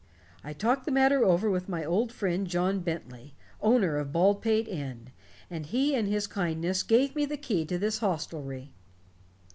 I 0.43 0.53
talked 0.53 0.85
the 0.85 0.91
matter 0.91 1.23
over 1.23 1.47
with 1.51 1.69
my 1.69 1.85
old 1.85 2.11
friend, 2.11 2.47
John 2.47 2.79
Bentley, 2.79 3.35
owner 3.61 3.97
of 3.97 4.11
Baldpate 4.11 4.67
Inn, 4.67 5.11
and 5.47 5.63
he 5.67 5.93
in 5.93 6.07
his 6.07 6.25
kindness 6.25 6.81
gave 6.81 7.15
me 7.15 7.25
the 7.27 7.37
key 7.37 7.65
to 7.65 7.77
this 7.77 7.99
hostelry." 7.99 8.71